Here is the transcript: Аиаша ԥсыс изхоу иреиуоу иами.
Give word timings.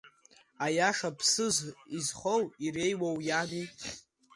Аиаша 0.65 1.09
ԥсыс 1.17 1.57
изхоу 1.97 2.41
иреиуоу 2.65 3.17
иами. 3.27 3.65